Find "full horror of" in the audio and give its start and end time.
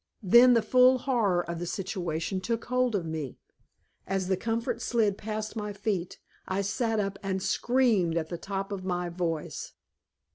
0.63-1.59